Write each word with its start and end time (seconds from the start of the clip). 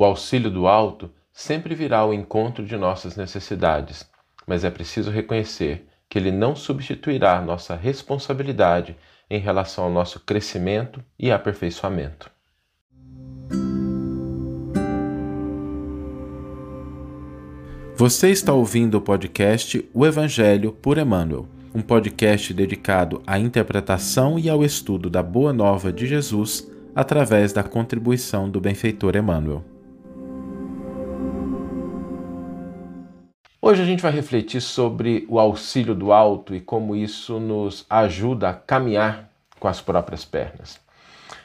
O 0.00 0.04
auxílio 0.06 0.50
do 0.50 0.66
alto 0.66 1.10
sempre 1.30 1.74
virá 1.74 1.98
ao 1.98 2.14
encontro 2.14 2.64
de 2.64 2.74
nossas 2.74 3.16
necessidades, 3.16 4.08
mas 4.46 4.64
é 4.64 4.70
preciso 4.70 5.10
reconhecer 5.10 5.86
que 6.08 6.18
ele 6.18 6.32
não 6.32 6.56
substituirá 6.56 7.38
nossa 7.42 7.76
responsabilidade 7.76 8.96
em 9.28 9.38
relação 9.38 9.84
ao 9.84 9.90
nosso 9.90 10.18
crescimento 10.20 11.04
e 11.18 11.30
aperfeiçoamento. 11.30 12.30
Você 17.94 18.30
está 18.30 18.54
ouvindo 18.54 18.96
o 18.96 19.02
podcast 19.02 19.86
O 19.92 20.06
Evangelho 20.06 20.72
por 20.72 20.96
Emmanuel, 20.96 21.46
um 21.74 21.82
podcast 21.82 22.54
dedicado 22.54 23.22
à 23.26 23.38
interpretação 23.38 24.38
e 24.38 24.48
ao 24.48 24.64
estudo 24.64 25.10
da 25.10 25.22
Boa 25.22 25.52
Nova 25.52 25.92
de 25.92 26.06
Jesus 26.06 26.66
através 26.94 27.52
da 27.52 27.62
contribuição 27.62 28.48
do 28.48 28.62
benfeitor 28.62 29.14
Emmanuel. 29.14 29.62
Hoje 33.62 33.82
a 33.82 33.84
gente 33.84 34.02
vai 34.02 34.10
refletir 34.10 34.62
sobre 34.62 35.26
o 35.28 35.38
auxílio 35.38 35.94
do 35.94 36.12
alto 36.12 36.54
e 36.54 36.62
como 36.62 36.96
isso 36.96 37.38
nos 37.38 37.84
ajuda 37.90 38.48
a 38.48 38.54
caminhar 38.54 39.28
com 39.58 39.68
as 39.68 39.82
próprias 39.82 40.24
pernas. 40.24 40.80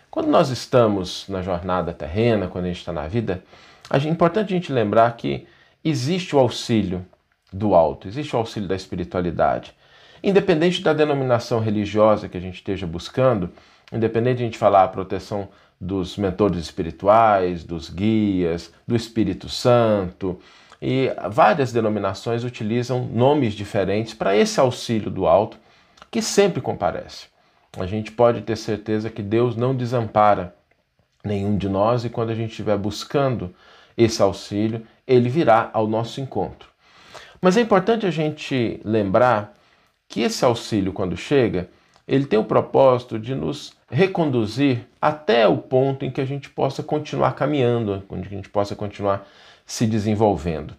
Quando 0.10 0.28
nós 0.28 0.50
estamos 0.50 1.28
na 1.28 1.41
jornada 1.41 1.91
terrena, 1.91 2.48
quando 2.48 2.64
a 2.64 2.68
gente 2.70 2.80
está 2.80 2.94
na 2.94 3.05
vida, 3.05 3.44
é 3.91 3.98
importante 4.08 4.54
a 4.54 4.58
gente 4.58 4.72
lembrar 4.72 5.18
que 5.18 5.46
existe 5.84 6.34
o 6.34 6.40
auxílio 6.40 7.05
do 7.52 7.76
alto, 7.76 8.08
existe 8.08 8.34
o 8.34 8.40
auxílio 8.40 8.70
da 8.70 8.77
espiritualidade. 8.77 9.76
Independente 10.24 10.82
da 10.82 10.94
denominação 10.94 11.60
religiosa 11.60 12.30
que 12.30 12.38
a 12.38 12.41
gente 12.41 12.55
esteja 12.55 12.88
buscando, 12.88 13.52
independente 13.91 14.38
de 14.38 14.44
a 14.44 14.46
gente 14.46 14.58
falar 14.58 14.86
a 14.86 14.88
proteção 14.88 15.50
dos 15.82 16.16
mentores 16.16 16.60
espirituais, 16.60 17.66
dos 17.66 17.90
guias, 17.90 18.72
do 18.88 18.96
Espírito 18.96 19.50
Santo, 19.50 20.40
e 20.88 21.12
várias 21.32 21.72
denominações 21.72 22.44
utilizam 22.44 23.05
nomes 23.05 23.55
diferentes 23.55 24.14
para 24.14 24.38
esse 24.38 24.60
auxílio 24.60 25.10
do 25.10 25.26
alto 25.26 25.58
que 26.12 26.22
sempre 26.22 26.62
comparece. 26.62 27.26
A 27.76 27.88
gente 27.88 28.12
pode 28.12 28.42
ter 28.42 28.55
certeza 28.55 29.10
que 29.10 29.24
Deus 29.24 29.55
não 29.55 29.76
desampara 29.76 30.55
nenhum 31.24 31.58
de 31.58 31.68
nós 31.68 32.05
e 32.05 32.10
quando 32.10 32.30
a 32.30 32.36
gente 32.36 32.52
estiver 32.52 32.77
buscando 32.77 33.52
esse 33.98 34.22
auxílio, 34.22 34.86
ele 35.08 35.27
virá 35.27 35.72
ao 35.74 35.88
nosso 35.88 36.22
encontro. 36.22 36.70
Mas 37.42 37.58
é 37.58 37.62
importante 37.62 38.05
a 38.05 38.12
gente 38.12 38.80
lembrar 38.86 39.55
que 40.08 40.22
esse 40.22 40.46
auxílio, 40.46 40.94
quando 40.94 41.18
chega, 41.18 41.68
ele 42.08 42.27
tem 42.27 42.38
o 42.38 42.46
propósito 42.46 43.18
de 43.18 43.34
nos 43.34 43.74
reconduzir 43.90 44.86
até 45.02 45.48
o 45.48 45.58
ponto 45.58 46.05
em 46.05 46.12
que 46.12 46.22
a 46.22 46.26
gente 46.26 46.48
possa 46.48 46.84
continuar 46.84 47.34
caminhando, 47.34 48.04
onde 48.08 48.27
a 48.27 48.30
gente 48.30 48.49
possa 48.49 48.76
continuar 48.76 49.27
se 49.66 49.88
desenvolvendo. 49.88 50.76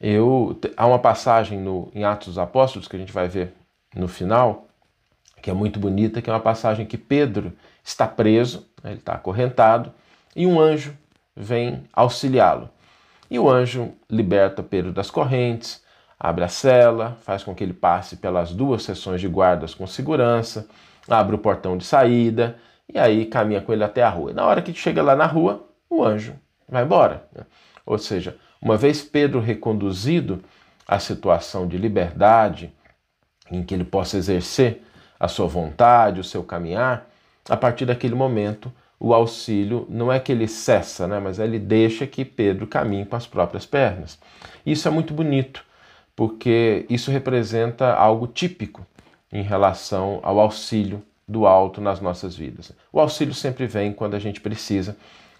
Eu, 0.00 0.58
há 0.76 0.86
uma 0.86 0.98
passagem 0.98 1.58
no, 1.58 1.90
em 1.94 2.04
Atos 2.04 2.28
dos 2.28 2.38
Apóstolos 2.38 2.86
que 2.86 2.96
a 2.96 2.98
gente 2.98 3.12
vai 3.12 3.28
ver 3.28 3.54
no 3.94 4.06
final, 4.06 4.68
que 5.40 5.50
é 5.50 5.52
muito 5.52 5.78
bonita, 5.78 6.20
que 6.20 6.30
é 6.30 6.32
uma 6.32 6.40
passagem 6.40 6.86
que 6.86 6.98
Pedro 6.98 7.52
está 7.82 8.06
preso, 8.06 8.66
né, 8.82 8.90
ele 8.90 9.00
está 9.00 9.14
acorrentado, 9.14 9.92
e 10.34 10.46
um 10.46 10.60
anjo 10.60 10.96
vem 11.36 11.84
auxiliá-lo. 11.92 12.68
E 13.30 13.38
o 13.38 13.48
anjo 13.48 13.92
liberta 14.08 14.62
Pedro 14.62 14.92
das 14.92 15.10
correntes, 15.10 15.82
abre 16.18 16.44
a 16.44 16.48
cela, 16.48 17.16
faz 17.22 17.42
com 17.42 17.54
que 17.54 17.64
ele 17.64 17.72
passe 17.72 18.16
pelas 18.16 18.52
duas 18.52 18.82
seções 18.82 19.20
de 19.20 19.28
guardas 19.28 19.74
com 19.74 19.86
segurança, 19.86 20.68
abre 21.08 21.34
o 21.34 21.38
portão 21.38 21.76
de 21.76 21.84
saída 21.84 22.56
e 22.92 22.98
aí 22.98 23.26
caminha 23.26 23.60
com 23.60 23.72
ele 23.72 23.84
até 23.84 24.02
a 24.02 24.08
rua. 24.08 24.30
E 24.30 24.34
na 24.34 24.46
hora 24.46 24.62
que 24.62 24.72
chega 24.72 25.02
lá 25.02 25.16
na 25.16 25.26
rua, 25.26 25.66
o 25.88 26.04
anjo 26.04 26.34
vai 26.68 26.84
embora. 26.84 27.28
Ou 27.84 27.98
seja, 27.98 28.36
uma 28.60 28.76
vez 28.76 29.02
Pedro 29.02 29.40
reconduzido 29.40 30.42
à 30.86 30.98
situação 30.98 31.66
de 31.66 31.76
liberdade, 31.76 32.72
em 33.50 33.62
que 33.62 33.74
ele 33.74 33.84
possa 33.84 34.16
exercer 34.16 34.82
a 35.18 35.28
sua 35.28 35.46
vontade, 35.46 36.20
o 36.20 36.24
seu 36.24 36.42
caminhar, 36.42 37.08
a 37.48 37.56
partir 37.56 37.84
daquele 37.84 38.14
momento 38.14 38.72
o 38.98 39.12
auxílio 39.12 39.86
não 39.90 40.10
é 40.10 40.18
que 40.18 40.32
ele 40.32 40.48
cessa, 40.48 41.06
né, 41.06 41.18
mas 41.18 41.38
ele 41.38 41.58
deixa 41.58 42.06
que 42.06 42.24
Pedro 42.24 42.66
caminhe 42.66 43.04
com 43.04 43.16
as 43.16 43.26
próprias 43.26 43.66
pernas. 43.66 44.18
Isso 44.64 44.88
é 44.88 44.90
muito 44.90 45.12
bonito, 45.12 45.62
porque 46.16 46.86
isso 46.88 47.10
representa 47.10 47.92
algo 47.92 48.26
típico 48.26 48.86
em 49.30 49.42
relação 49.42 50.20
ao 50.22 50.40
auxílio 50.40 51.02
do 51.26 51.46
alto 51.46 51.80
nas 51.80 52.00
nossas 52.00 52.36
vidas. 52.36 52.72
O 52.92 53.00
auxílio 53.00 53.34
sempre 53.34 53.66
vem 53.66 53.92
quando 53.92 54.14
a 54.14 54.18
gente 54.18 54.40
precisa, 54.40 54.96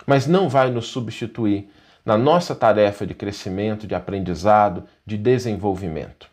mas 0.06 0.26
não 0.26 0.48
vai 0.48 0.70
nos 0.70 0.88
substituir 0.88 1.70
na 2.04 2.18
nossa 2.18 2.54
tarefa 2.54 3.06
de 3.06 3.14
crescimento, 3.14 3.86
de 3.86 3.94
aprendizado, 3.94 4.84
de 5.06 5.16
desenvolvimento. 5.16 6.28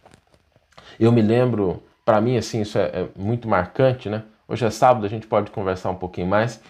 Eu 0.99 1.11
me 1.11 1.21
lembro, 1.21 1.81
para 2.03 2.19
mim, 2.19 2.37
assim, 2.37 2.61
isso 2.61 2.77
é, 2.77 2.83
é, 2.83 3.07
muito 3.15 3.47
marcante, 3.47 4.09
né? 4.09 4.23
Hoje 4.47 4.65
é 4.65 4.69
sábado, 4.69 5.05
a 5.05 5.09
gente 5.09 5.27
pode 5.27 5.49
conversar 5.49 5.89
um 5.89 5.95
pouquinho 5.95 6.27
mais, 6.27 6.61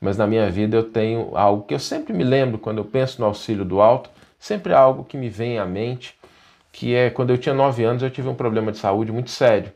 mas 0.00 0.16
na 0.16 0.26
minha 0.26 0.50
vida 0.50 0.76
eu 0.76 0.90
tenho 0.90 1.36
algo 1.36 1.64
que 1.64 1.74
eu 1.74 1.78
sempre 1.78 2.12
me 2.12 2.24
lembro 2.24 2.58
quando 2.58 2.78
eu 2.78 2.84
penso 2.84 3.20
no 3.20 3.26
auxílio 3.26 3.64
do 3.64 3.80
alto, 3.80 4.10
sempre 4.38 4.72
algo 4.72 5.04
que 5.04 5.16
me 5.16 5.28
vem 5.28 5.58
à 5.58 5.64
mente, 5.64 6.16
que 6.72 6.94
é 6.94 7.10
quando 7.10 7.30
eu 7.30 7.38
tinha 7.38 7.54
nove 7.54 7.84
anos 7.84 8.02
eu 8.02 8.10
tive 8.10 8.28
um 8.28 8.34
problema 8.34 8.72
de 8.72 8.78
saúde 8.78 9.12
muito 9.12 9.30
sério 9.30 9.72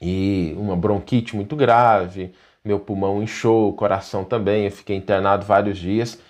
e 0.00 0.54
uma 0.58 0.76
bronquite 0.76 1.34
muito 1.34 1.56
grave, 1.56 2.34
meu 2.62 2.78
pulmão 2.78 3.22
inchou, 3.22 3.70
o 3.70 3.72
coração 3.72 4.24
também, 4.24 4.66
eu 4.66 4.70
fiquei 4.70 4.96
internado 4.96 5.46
vários 5.46 5.78
dias 5.78 6.20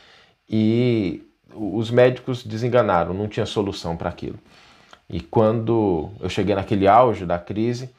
e 0.48 1.25
os 1.54 1.90
médicos 1.90 2.42
desenganaram, 2.42 3.14
não 3.14 3.28
tinha 3.28 3.46
solução 3.46 3.96
para 3.96 4.08
aquilo. 4.08 4.38
E 5.08 5.20
quando 5.20 6.10
eu 6.20 6.28
cheguei 6.28 6.54
naquele 6.54 6.88
auge 6.88 7.24
da 7.24 7.38
crise, 7.38 7.90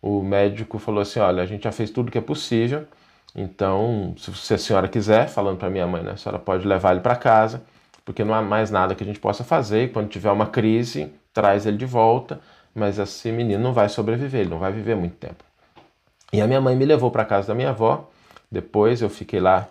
o 0.00 0.22
médico 0.22 0.78
falou 0.78 1.00
assim: 1.02 1.20
Olha, 1.20 1.42
a 1.42 1.46
gente 1.46 1.64
já 1.64 1.72
fez 1.72 1.90
tudo 1.90 2.10
que 2.10 2.18
é 2.18 2.20
possível, 2.20 2.86
então, 3.34 4.14
se 4.18 4.54
a 4.54 4.58
senhora 4.58 4.88
quiser, 4.88 5.28
falando 5.28 5.58
para 5.58 5.70
minha 5.70 5.86
mãe, 5.86 6.02
né, 6.02 6.12
a 6.12 6.16
senhora 6.16 6.38
pode 6.38 6.66
levar 6.66 6.92
ele 6.92 7.00
para 7.00 7.16
casa, 7.16 7.62
porque 8.04 8.24
não 8.24 8.34
há 8.34 8.42
mais 8.42 8.70
nada 8.70 8.94
que 8.94 9.02
a 9.02 9.06
gente 9.06 9.20
possa 9.20 9.42
fazer. 9.42 9.84
E 9.84 9.88
quando 9.88 10.08
tiver 10.08 10.30
uma 10.30 10.46
crise, 10.46 11.12
traz 11.32 11.64
ele 11.64 11.78
de 11.78 11.86
volta, 11.86 12.40
mas 12.74 12.98
esse 12.98 13.32
menino 13.32 13.62
não 13.62 13.72
vai 13.72 13.88
sobreviver, 13.88 14.42
ele 14.42 14.50
não 14.50 14.58
vai 14.58 14.70
viver 14.72 14.96
muito 14.96 15.16
tempo. 15.16 15.42
E 16.32 16.40
a 16.40 16.46
minha 16.46 16.60
mãe 16.60 16.76
me 16.76 16.84
levou 16.84 17.10
para 17.10 17.24
casa 17.24 17.48
da 17.48 17.54
minha 17.54 17.70
avó. 17.70 18.10
Depois 18.50 19.00
eu 19.00 19.08
fiquei 19.08 19.40
lá 19.40 19.68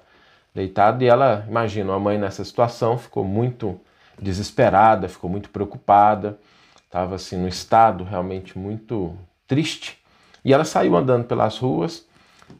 deitado 0.53 1.03
e 1.03 1.07
ela, 1.07 1.45
imagina, 1.47 1.93
a 1.93 1.99
mãe 1.99 2.17
nessa 2.17 2.43
situação 2.43 2.97
ficou 2.97 3.23
muito 3.23 3.79
desesperada, 4.21 5.07
ficou 5.07 5.29
muito 5.29 5.49
preocupada, 5.49 6.37
estava 6.85 7.15
assim 7.15 7.37
no 7.37 7.47
estado 7.47 8.03
realmente 8.03 8.57
muito 8.57 9.15
triste. 9.47 9.97
E 10.43 10.53
ela 10.53 10.65
saiu 10.65 10.95
andando 10.95 11.25
pelas 11.25 11.57
ruas 11.57 12.05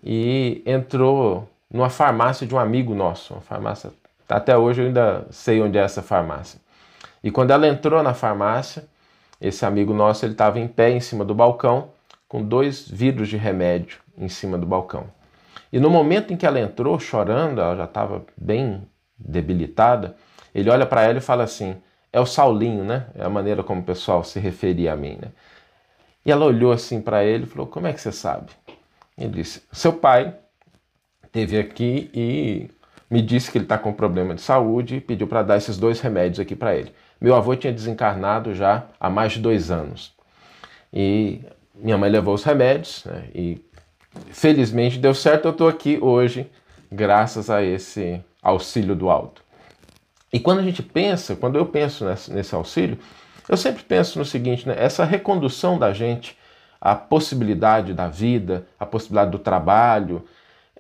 e 0.03 0.62
entrou 0.66 1.50
numa 1.69 1.90
farmácia 1.90 2.46
de 2.47 2.53
um 2.53 2.59
amigo 2.59 2.94
nosso, 2.94 3.34
uma 3.34 3.41
farmácia. 3.41 3.91
Até 4.28 4.58
hoje 4.58 4.81
eu 4.81 4.88
ainda 4.88 5.28
sei 5.29 5.62
onde 5.62 5.78
é 5.78 5.81
essa 5.81 6.02
farmácia. 6.02 6.59
E 7.23 7.29
quando 7.29 7.52
ela 7.52 7.68
entrou 7.68 8.02
na 8.02 8.13
farmácia, 8.13 8.85
esse 9.40 9.66
amigo 9.66 9.94
nosso 9.94 10.25
ele 10.25 10.34
estava 10.34 10.59
em 10.59 10.68
pé 10.68 10.91
em 10.91 11.00
cima 11.00 11.25
do 11.25 11.35
balcão 11.35 11.90
com 12.28 12.41
dois 12.41 12.88
vidros 12.88 13.28
de 13.28 13.35
remédio 13.35 14.00
em 14.18 14.29
cima 14.29 14.58
do 14.58 14.66
balcão. 14.66 15.08
E 15.71 15.79
no 15.79 15.89
momento 15.89 16.33
em 16.33 16.37
que 16.37 16.45
ela 16.45 16.59
entrou 16.59 16.99
chorando, 16.99 17.61
ela 17.61 17.75
já 17.75 17.85
estava 17.85 18.25
bem 18.35 18.87
debilitada, 19.17 20.15
ele 20.53 20.69
olha 20.69 20.85
para 20.85 21.03
ela 21.03 21.19
e 21.19 21.21
fala 21.21 21.43
assim: 21.43 21.77
é 22.11 22.19
o 22.19 22.25
Saulinho, 22.25 22.83
né? 22.83 23.07
É 23.15 23.23
a 23.23 23.29
maneira 23.29 23.63
como 23.63 23.81
o 23.81 23.85
pessoal 23.85 24.23
se 24.23 24.39
referia 24.39 24.93
a 24.93 24.95
mim, 24.95 25.17
né? 25.21 25.29
E 26.25 26.31
ela 26.31 26.45
olhou 26.45 26.71
assim 26.71 27.01
para 27.01 27.23
ele 27.23 27.45
e 27.45 27.47
falou: 27.47 27.67
Como 27.67 27.87
é 27.87 27.93
que 27.93 28.01
você 28.01 28.11
sabe? 28.11 28.51
Ele 29.17 29.29
disse: 29.29 29.63
Seu 29.71 29.93
pai 29.93 30.35
teve 31.31 31.57
aqui 31.57 32.09
e 32.13 32.69
me 33.09 33.21
disse 33.21 33.51
que 33.51 33.57
ele 33.57 33.65
está 33.65 33.77
com 33.77 33.93
problema 33.93 34.35
de 34.35 34.41
saúde 34.41 34.97
e 34.97 35.01
pediu 35.01 35.27
para 35.27 35.43
dar 35.43 35.57
esses 35.57 35.77
dois 35.77 36.01
remédios 36.01 36.40
aqui 36.40 36.55
para 36.55 36.75
ele. 36.75 36.93
Meu 37.19 37.35
avô 37.35 37.55
tinha 37.55 37.72
desencarnado 37.72 38.53
já 38.53 38.85
há 38.99 39.09
mais 39.09 39.34
de 39.34 39.40
dois 39.40 39.72
anos. 39.72 40.13
E 40.93 41.41
minha 41.75 41.97
mãe 41.97 42.09
levou 42.09 42.34
os 42.34 42.43
remédios 42.43 43.05
né, 43.05 43.29
e 43.34 43.61
felizmente 44.31 44.97
deu 44.97 45.13
certo, 45.13 45.46
eu 45.46 45.52
estou 45.52 45.67
aqui 45.67 45.97
hoje, 46.02 46.49
graças 46.91 47.49
a 47.49 47.63
esse 47.63 48.22
auxílio 48.41 48.96
do 48.96 49.09
alto. 49.09 49.43
E 50.34 50.40
quando 50.40 50.59
a 50.59 50.63
gente 50.63 50.81
pensa, 50.81 51.35
quando 51.35 51.58
eu 51.58 51.66
penso 51.66 52.05
nesse, 52.05 52.55
auxílio, 52.55 52.97
eu 53.49 53.58
sempre 53.58 53.84
penso 53.84 54.17
no 54.17 54.25
seguinte, 54.25 54.67
né? 54.67 54.75
essa 54.78 55.03
recondução 55.03 55.78
da 55.78 55.91
gente 55.91 56.37
à 56.79 56.96
possibilidade 56.96 57.93
da 57.93 58.08
vida, 58.08 58.66
à 58.79 58.85
possibilidade 58.85 59.31
do 59.31 59.40
trabalho, 59.40 60.23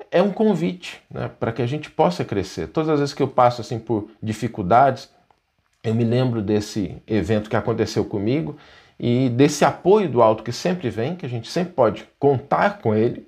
é 0.09 0.21
um 0.21 0.31
convite 0.31 1.01
né, 1.09 1.29
para 1.39 1.51
que 1.51 1.61
a 1.61 1.67
gente 1.67 1.91
possa 1.91 2.23
crescer. 2.23 2.67
Todas 2.67 2.89
as 2.89 2.99
vezes 2.99 3.13
que 3.13 3.21
eu 3.21 3.27
passo 3.27 3.61
assim 3.61 3.77
por 3.77 4.09
dificuldades, 4.23 5.09
eu 5.83 5.93
me 5.93 6.03
lembro 6.03 6.41
desse 6.41 7.01
evento 7.05 7.49
que 7.49 7.55
aconteceu 7.55 8.05
comigo 8.05 8.57
e 9.03 9.29
desse 9.29 9.65
apoio 9.65 10.07
do 10.07 10.21
alto 10.21 10.43
que 10.43 10.51
sempre 10.51 10.87
vem, 10.91 11.15
que 11.15 11.25
a 11.25 11.29
gente 11.29 11.49
sempre 11.49 11.73
pode 11.73 12.07
contar 12.19 12.77
com 12.77 12.93
ele 12.93 13.27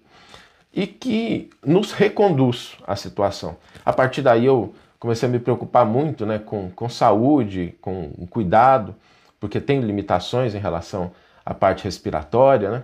e 0.71 0.85
que 0.85 1.49
nos 1.65 1.91
reconduz 1.91 2.77
à 2.85 2.95
situação. 2.95 3.57
A 3.83 3.91
partir 3.91 4.21
daí 4.21 4.45
eu 4.45 4.75
comecei 4.99 5.27
a 5.27 5.31
me 5.31 5.39
preocupar 5.39 5.83
muito 5.83 6.27
né, 6.27 6.37
com, 6.37 6.69
com 6.69 6.87
saúde, 6.87 7.75
com 7.81 8.11
cuidado, 8.29 8.95
porque 9.39 9.59
tem 9.59 9.79
limitações 9.79 10.53
em 10.53 10.59
relação 10.59 11.11
à 11.43 11.55
parte 11.55 11.85
respiratória, 11.85 12.69
né? 12.69 12.83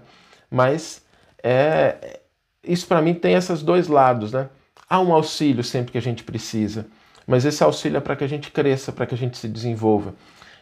mas 0.49 1.05
é, 1.43 2.21
isso 2.63 2.87
para 2.87 3.03
mim 3.03 3.13
tem 3.13 3.35
esses 3.35 3.61
dois 3.61 3.87
lados. 3.87 4.31
Né? 4.31 4.49
Há 4.89 4.99
um 4.99 5.13
auxílio 5.13 5.63
sempre 5.63 5.91
que 5.91 5.97
a 5.99 6.01
gente 6.01 6.23
precisa, 6.23 6.87
mas 7.27 7.45
esse 7.45 7.63
auxílio 7.63 7.97
é 7.97 8.01
para 8.01 8.15
que 8.15 8.23
a 8.23 8.27
gente 8.27 8.49
cresça, 8.49 8.91
para 8.91 9.05
que 9.05 9.13
a 9.13 9.17
gente 9.17 9.37
se 9.37 9.47
desenvolva. 9.47 10.15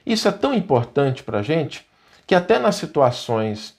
Isso 0.06 0.27
é 0.27 0.31
tão 0.33 0.53
importante 0.53 1.23
para 1.23 1.39
a 1.39 1.41
gente 1.41 1.88
que 2.27 2.35
até 2.35 2.59
nas 2.59 2.75
situações 2.75 3.75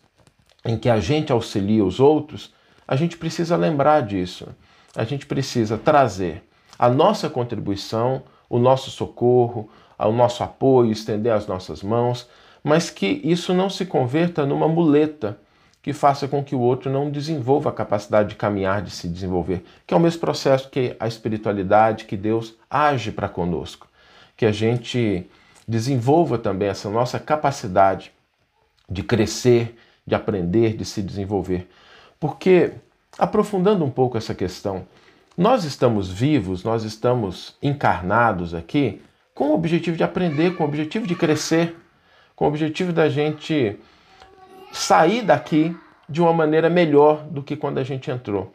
em 0.64 0.78
que 0.78 0.88
a 0.88 0.98
gente 0.98 1.30
auxilia 1.30 1.84
os 1.84 2.00
outros, 2.00 2.52
a 2.86 2.96
gente 2.96 3.18
precisa 3.18 3.54
lembrar 3.56 4.00
disso. 4.00 4.48
A 4.96 5.04
gente 5.04 5.26
precisa 5.26 5.76
trazer 5.76 6.42
a 6.78 6.88
nossa 6.88 7.28
contribuição, 7.28 8.22
o 8.48 8.58
nosso 8.58 8.90
socorro, 8.90 9.68
o 9.98 10.12
nosso 10.12 10.42
apoio, 10.42 10.90
estender 10.90 11.32
as 11.32 11.46
nossas 11.46 11.82
mãos, 11.82 12.26
mas 12.64 12.88
que 12.88 13.20
isso 13.22 13.52
não 13.52 13.68
se 13.68 13.84
converta 13.84 14.46
numa 14.46 14.66
muleta 14.66 15.38
que 15.82 15.92
faça 15.92 16.26
com 16.26 16.42
que 16.42 16.54
o 16.54 16.60
outro 16.60 16.90
não 16.90 17.10
desenvolva 17.10 17.70
a 17.70 17.72
capacidade 17.72 18.30
de 18.30 18.34
caminhar, 18.34 18.82
de 18.82 18.90
se 18.90 19.08
desenvolver, 19.08 19.64
que 19.86 19.94
é 19.94 19.96
o 19.96 20.00
mesmo 20.00 20.20
processo 20.20 20.70
que 20.70 20.96
a 20.98 21.06
espiritualidade, 21.06 22.04
que 22.04 22.16
Deus 22.16 22.54
age 22.68 23.12
para 23.12 23.28
conosco, 23.28 23.86
que 24.36 24.46
a 24.46 24.52
gente 24.52 25.28
desenvolva 25.66 26.38
também 26.38 26.68
essa 26.68 26.90
nossa 26.90 27.18
capacidade 27.18 28.12
de 28.88 29.02
crescer, 29.02 29.76
de 30.06 30.14
aprender, 30.14 30.76
de 30.76 30.85
se 30.85 31.02
desenvolver. 31.02 31.69
Porque, 32.19 32.73
aprofundando 33.19 33.85
um 33.85 33.90
pouco 33.90 34.17
essa 34.17 34.35
questão, 34.35 34.87
nós 35.37 35.64
estamos 35.64 36.11
vivos, 36.11 36.64
nós 36.64 36.85
estamos 36.85 37.56
encarnados 37.62 38.55
aqui 38.55 39.00
com 39.35 39.50
o 39.50 39.55
objetivo 39.55 39.96
de 39.96 40.02
aprender, 40.02 40.56
com 40.56 40.64
o 40.64 40.67
objetivo 40.67 41.06
de 41.06 41.14
crescer, 41.14 41.76
com 42.35 42.44
o 42.44 42.49
objetivo 42.49 42.93
da 42.93 43.08
gente 43.08 43.79
sair 44.73 45.23
daqui 45.23 45.76
de 46.08 46.20
uma 46.20 46.32
maneira 46.32 46.69
melhor 46.69 47.25
do 47.25 47.43
que 47.43 47.56
quando 47.56 47.79
a 47.79 47.85
gente 47.85 48.11
entrou. 48.11 48.52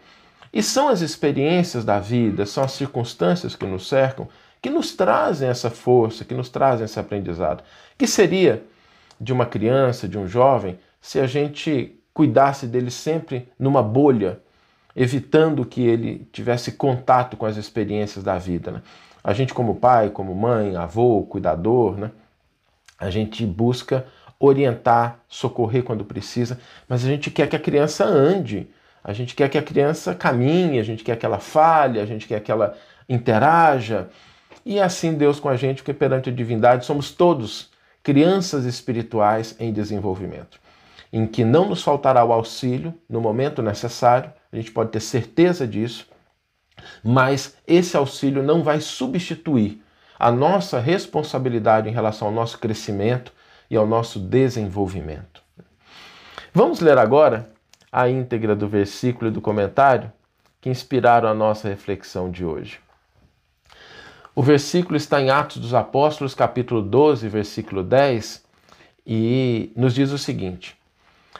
E 0.51 0.61
são 0.61 0.89
as 0.89 1.01
experiências 1.01 1.85
da 1.85 1.99
vida, 1.99 2.45
são 2.45 2.63
as 2.63 2.73
circunstâncias 2.73 3.55
que 3.55 3.65
nos 3.65 3.87
cercam 3.87 4.27
que 4.63 4.69
nos 4.69 4.95
trazem 4.95 5.49
essa 5.49 5.69
força, 5.69 6.23
que 6.23 6.33
nos 6.33 6.47
trazem 6.47 6.85
esse 6.85 6.97
aprendizado. 6.97 7.61
Que 7.97 8.07
seria 8.07 8.63
de 9.19 9.31
uma 9.31 9.45
criança, 9.45 10.07
de 10.07 10.17
um 10.17 10.27
jovem, 10.27 10.77
se 11.01 11.19
a 11.19 11.27
gente 11.27 11.99
cuidasse 12.13 12.67
dele 12.67 12.91
sempre 12.91 13.49
numa 13.57 13.81
bolha, 13.81 14.39
evitando 14.95 15.65
que 15.65 15.81
ele 15.81 16.27
tivesse 16.31 16.73
contato 16.73 17.35
com 17.35 17.45
as 17.45 17.57
experiências 17.57 18.23
da 18.23 18.37
vida. 18.37 18.71
Né? 18.71 18.81
A 19.23 19.33
gente, 19.33 19.53
como 19.53 19.75
pai, 19.75 20.09
como 20.09 20.35
mãe, 20.35 20.75
avô, 20.75 21.23
cuidador, 21.23 21.97
né? 21.97 22.11
a 22.99 23.09
gente 23.09 23.45
busca 23.45 24.05
orientar, 24.39 25.19
socorrer 25.27 25.83
quando 25.83 26.05
precisa, 26.05 26.59
mas 26.87 27.03
a 27.03 27.07
gente 27.07 27.31
quer 27.31 27.47
que 27.47 27.55
a 27.55 27.59
criança 27.59 28.05
ande, 28.05 28.67
a 29.03 29.13
gente 29.13 29.35
quer 29.35 29.49
que 29.49 29.57
a 29.57 29.63
criança 29.63 30.13
caminhe, 30.13 30.79
a 30.79 30.83
gente 30.83 31.03
quer 31.03 31.17
que 31.17 31.25
ela 31.25 31.39
fale, 31.39 31.99
a 31.99 32.05
gente 32.05 32.27
quer 32.27 32.39
que 32.41 32.51
ela 32.51 32.75
interaja. 33.07 34.09
E 34.65 34.79
é 34.79 34.83
assim 34.83 35.13
Deus 35.13 35.39
com 35.39 35.49
a 35.49 35.55
gente, 35.55 35.77
porque 35.77 35.93
perante 35.93 36.29
a 36.29 36.33
divindade 36.33 36.85
somos 36.85 37.11
todos 37.11 37.72
crianças 38.03 38.65
espirituais 38.65 39.55
em 39.57 39.71
desenvolvimento, 39.71 40.59
em 41.11 41.25
que 41.25 41.45
não 41.45 41.69
nos 41.69 41.81
faltará 41.81 42.23
o 42.25 42.33
auxílio 42.33 42.93
no 43.09 43.21
momento 43.21 43.61
necessário, 43.61 44.31
a 44.51 44.55
gente 44.57 44.71
pode 44.71 44.91
ter 44.91 44.99
certeza 44.99 45.65
disso, 45.65 46.07
mas 47.03 47.55
esse 47.65 47.95
auxílio 47.95 48.43
não 48.43 48.61
vai 48.61 48.81
substituir 48.81 49.81
a 50.19 50.31
nossa 50.31 50.79
responsabilidade 50.79 51.89
em 51.89 51.93
relação 51.93 52.27
ao 52.27 52.33
nosso 52.33 52.59
crescimento 52.59 53.31
e 53.69 53.77
ao 53.77 53.87
nosso 53.87 54.19
desenvolvimento. 54.19 55.41
Vamos 56.53 56.81
ler 56.81 56.97
agora 56.97 57.49
a 57.91 58.09
íntegra 58.09 58.55
do 58.55 58.67
versículo 58.67 59.29
e 59.29 59.33
do 59.33 59.41
comentário 59.41 60.11
que 60.59 60.69
inspiraram 60.69 61.29
a 61.29 61.33
nossa 61.33 61.67
reflexão 61.67 62.29
de 62.29 62.45
hoje. 62.45 62.82
O 64.35 64.41
versículo 64.41 64.97
está 64.97 65.21
em 65.21 65.29
Atos 65.29 65.57
dos 65.57 65.75
Apóstolos, 65.75 66.33
capítulo 66.33 66.81
12, 66.81 67.27
versículo 67.29 67.83
10, 67.83 68.43
e 69.05 69.71
nos 69.75 69.93
diz 69.93 70.11
o 70.11 70.17
seguinte: 70.17 70.75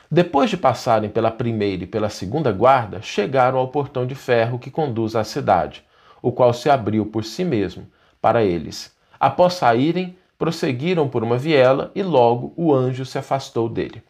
depois 0.08 0.48
de 0.48 0.56
passarem 0.56 1.10
pela 1.10 1.32
primeira 1.32 1.82
e 1.82 1.88
pela 1.88 2.08
segunda 2.08 2.52
guarda, 2.52 3.02
chegaram 3.02 3.58
ao 3.58 3.66
portão 3.66 4.06
de 4.06 4.14
ferro 4.14 4.60
que 4.60 4.70
conduz 4.70 5.16
à 5.16 5.24
cidade, 5.24 5.82
o 6.22 6.30
qual 6.30 6.52
se 6.52 6.70
abriu 6.70 7.04
por 7.06 7.24
si 7.24 7.44
mesmo 7.44 7.84
para 8.22 8.44
eles. 8.44 8.94
Após 9.18 9.54
saírem, 9.54 10.16
prosseguiram 10.38 11.08
por 11.08 11.24
uma 11.24 11.36
viela 11.36 11.90
e 11.96 12.02
logo 12.02 12.52
o 12.56 12.72
anjo 12.72 13.04
se 13.04 13.18
afastou 13.18 13.68
dele. 13.68 14.04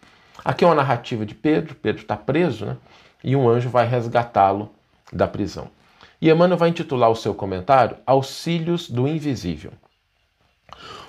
Aqui 0.45 0.63
é 0.63 0.67
uma 0.67 0.75
narrativa 0.75 1.25
de 1.25 1.35
Pedro, 1.35 1.75
Pedro 1.75 2.03
está 2.03 2.19
preso, 2.19 2.67
né? 2.67 2.77
E 3.23 3.35
um 3.35 3.49
anjo 3.49 3.71
vai 3.71 3.87
resgatá-lo 3.89 4.71
da 5.11 5.27
prisão. 5.27 5.71
E 6.21 6.31
Emmanuel 6.31 6.59
vai 6.59 6.69
intitular 6.69 7.11
o 7.11 7.17
seu 7.17 7.35
comentário 7.35 7.97
Auxílios 8.07 8.89
do 8.89 9.07
Invisível. 9.07 9.73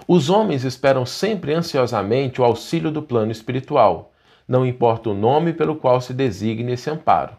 Os 0.08 0.30
homens 0.30 0.64
esperam 0.64 1.06
sempre 1.06 1.54
ansiosamente 1.54 2.40
o 2.40 2.44
auxílio 2.44 2.92
do 2.92 3.02
plano 3.02 3.32
espiritual, 3.32 4.12
não 4.48 4.66
importa 4.66 5.10
o 5.10 5.16
nome 5.16 5.54
pelo 5.54 5.76
qual 5.76 6.00
se 6.00 6.14
designe 6.14 6.74
esse 6.74 6.90
amparo. 6.90 7.34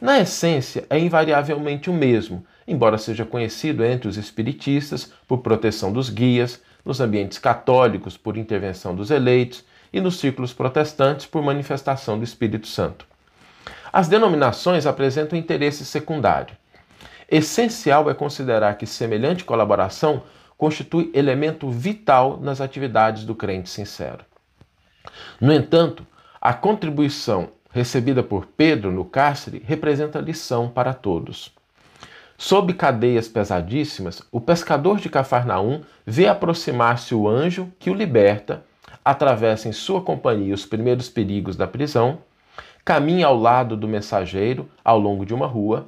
Na 0.00 0.18
essência, 0.18 0.86
é 0.88 0.98
invariavelmente 0.98 1.90
o 1.90 1.92
mesmo, 1.92 2.44
embora 2.66 2.98
seja 2.98 3.24
conhecido 3.24 3.84
entre 3.84 4.08
os 4.08 4.16
espiritistas 4.16 5.12
por 5.26 5.38
proteção 5.38 5.92
dos 5.92 6.08
guias, 6.10 6.60
nos 6.84 7.00
ambientes 7.00 7.38
católicos 7.38 8.16
por 8.16 8.36
intervenção 8.36 8.94
dos 8.94 9.10
eleitos 9.10 9.64
e 9.92 10.00
nos 10.00 10.18
círculos 10.18 10.52
protestantes 10.52 11.26
por 11.26 11.42
manifestação 11.42 12.18
do 12.18 12.24
Espírito 12.24 12.66
Santo. 12.66 13.06
As 13.92 14.08
denominações 14.08 14.86
apresentam 14.86 15.38
interesse 15.38 15.84
secundário. 15.84 16.56
Essencial 17.28 18.08
é 18.08 18.14
considerar 18.14 18.76
que 18.78 18.86
semelhante 18.86 19.44
colaboração 19.44 20.22
constitui 20.56 21.10
elemento 21.12 21.68
vital 21.70 22.38
nas 22.40 22.60
atividades 22.60 23.24
do 23.24 23.34
crente 23.34 23.68
sincero. 23.68 24.24
No 25.40 25.52
entanto, 25.52 26.06
a 26.40 26.54
contribuição 26.54 27.48
recebida 27.70 28.22
por 28.22 28.46
Pedro 28.46 28.90
no 28.90 29.04
cárcere 29.04 29.62
representa 29.64 30.20
lição 30.20 30.68
para 30.68 30.94
todos. 30.94 31.52
Sob 32.38 32.72
cadeias 32.74 33.28
pesadíssimas, 33.28 34.22
o 34.30 34.40
pescador 34.40 34.98
de 34.98 35.08
Cafarnaum 35.08 35.82
vê 36.06 36.26
aproximar-se 36.26 37.14
o 37.14 37.28
anjo 37.28 37.72
que 37.78 37.90
o 37.90 37.94
liberta, 37.94 38.64
atravessa 39.04 39.68
em 39.68 39.72
sua 39.72 40.02
companhia 40.02 40.54
os 40.54 40.66
primeiros 40.66 41.08
perigos 41.08 41.56
da 41.56 41.66
prisão, 41.66 42.18
caminha 42.84 43.26
ao 43.26 43.36
lado 43.36 43.76
do 43.76 43.88
mensageiro 43.88 44.68
ao 44.84 44.98
longo 44.98 45.24
de 45.24 45.34
uma 45.34 45.46
rua. 45.46 45.86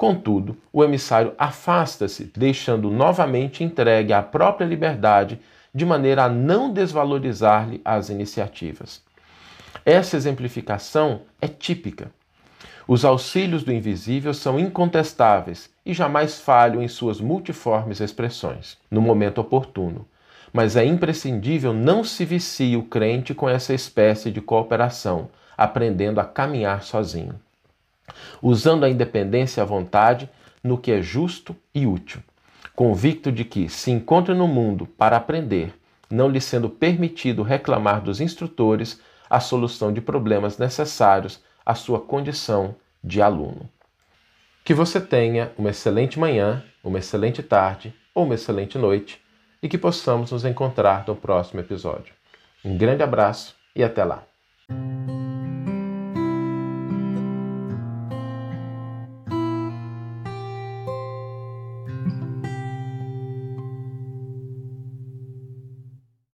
Contudo, 0.00 0.56
o 0.72 0.82
emissário 0.82 1.34
afasta-se, 1.36 2.32
deixando 2.34 2.90
novamente 2.90 3.62
entregue 3.62 4.14
à 4.14 4.22
própria 4.22 4.64
liberdade, 4.64 5.38
de 5.74 5.84
maneira 5.84 6.24
a 6.24 6.28
não 6.30 6.72
desvalorizar-lhe 6.72 7.82
as 7.84 8.08
iniciativas. 8.08 9.02
Essa 9.84 10.16
exemplificação 10.16 11.20
é 11.38 11.46
típica. 11.46 12.10
Os 12.88 13.04
auxílios 13.04 13.62
do 13.62 13.74
invisível 13.74 14.32
são 14.32 14.58
incontestáveis 14.58 15.68
e 15.84 15.92
jamais 15.92 16.40
falham 16.40 16.82
em 16.82 16.88
suas 16.88 17.20
multiformes 17.20 18.00
expressões, 18.00 18.78
no 18.90 19.02
momento 19.02 19.42
oportuno. 19.42 20.08
Mas 20.50 20.76
é 20.76 20.84
imprescindível 20.86 21.74
não 21.74 22.04
se 22.04 22.24
vicie 22.24 22.74
o 22.74 22.84
crente 22.84 23.34
com 23.34 23.46
essa 23.46 23.74
espécie 23.74 24.30
de 24.30 24.40
cooperação, 24.40 25.28
aprendendo 25.58 26.20
a 26.20 26.24
caminhar 26.24 26.84
sozinho, 26.84 27.38
usando 28.42 28.84
a 28.84 28.90
independência 28.90 29.62
à 29.62 29.66
vontade 29.66 30.28
no 30.62 30.78
que 30.78 30.92
é 30.92 31.00
justo 31.00 31.56
e 31.74 31.86
útil, 31.86 32.22
convicto 32.74 33.32
de 33.32 33.44
que 33.44 33.68
se 33.68 33.90
encontra 33.90 34.34
no 34.34 34.46
mundo 34.46 34.86
para 34.86 35.16
aprender, 35.16 35.74
não 36.10 36.28
lhe 36.28 36.40
sendo 36.40 36.68
permitido 36.68 37.42
reclamar 37.42 38.00
dos 38.00 38.20
instrutores 38.20 39.00
a 39.28 39.38
solução 39.38 39.92
de 39.92 40.00
problemas 40.00 40.58
necessários 40.58 41.40
à 41.64 41.74
sua 41.74 42.00
condição 42.00 42.74
de 43.02 43.22
aluno. 43.22 43.68
Que 44.64 44.74
você 44.74 45.00
tenha 45.00 45.52
uma 45.56 45.70
excelente 45.70 46.18
manhã, 46.18 46.62
uma 46.82 46.98
excelente 46.98 47.42
tarde 47.42 47.94
ou 48.14 48.24
uma 48.24 48.34
excelente 48.34 48.76
noite 48.76 49.20
e 49.62 49.68
que 49.68 49.78
possamos 49.78 50.32
nos 50.32 50.44
encontrar 50.44 51.04
no 51.06 51.14
próximo 51.14 51.60
episódio. 51.60 52.12
Um 52.64 52.76
grande 52.76 53.02
abraço 53.02 53.54
e 53.74 53.82
até 53.82 54.04
lá! 54.04 54.29